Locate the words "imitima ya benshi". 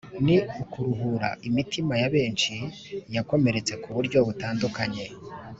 1.47-2.53